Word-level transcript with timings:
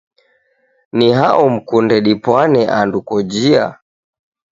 Ni 0.91 1.11
hao 1.13 1.49
mkunde 1.49 2.01
dipwane 2.01 2.67
andu 2.67 3.01
kojia? 3.01 3.79